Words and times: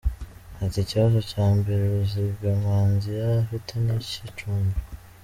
Ati 0.63 0.77
“Ikibazo 0.81 1.19
cya 1.31 1.47
mbere 1.57 1.83
Ruzigamanzi 1.93 3.07
yari 3.19 3.35
afite 3.43 3.71
ni 3.83 3.93
icy’icumbi. 3.99 4.77